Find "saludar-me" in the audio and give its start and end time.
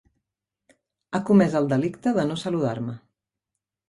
2.45-2.97